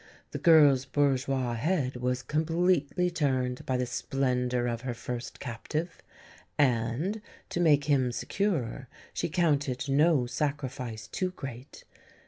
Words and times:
The 0.31 0.39
girl's 0.39 0.85
bourgeois 0.85 1.53
head 1.53 1.97
was 1.97 2.23
completely 2.23 3.11
turned 3.11 3.63
by 3.67 3.77
the 3.77 3.85
splendour 3.85 4.65
of 4.65 4.81
her 4.81 4.95
first 4.95 5.39
captive; 5.39 6.01
and, 6.57 7.21
to 7.49 7.59
make 7.59 7.83
him 7.83 8.11
secure, 8.11 8.87
she 9.13 9.29
counted 9.29 9.87
no 9.87 10.25
sacrifice 10.25 11.07
too 11.07 11.29
great. 11.29 11.83